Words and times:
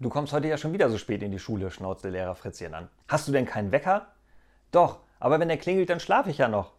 Du 0.00 0.10
kommst 0.10 0.32
heute 0.32 0.46
ja 0.46 0.56
schon 0.56 0.72
wieder 0.72 0.90
so 0.90 0.96
spät 0.96 1.24
in 1.24 1.32
die 1.32 1.40
Schule, 1.40 1.72
schnauzte 1.72 2.08
Lehrer 2.08 2.36
Fritzchen 2.36 2.72
an. 2.72 2.88
Hast 3.08 3.26
du 3.26 3.32
denn 3.32 3.46
keinen 3.46 3.72
Wecker? 3.72 4.06
Doch, 4.70 5.00
aber 5.18 5.40
wenn 5.40 5.50
er 5.50 5.56
klingelt, 5.56 5.90
dann 5.90 5.98
schlafe 5.98 6.30
ich 6.30 6.38
ja 6.38 6.46
noch. 6.46 6.77